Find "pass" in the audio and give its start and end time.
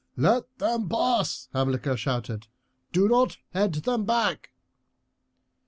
0.89-1.47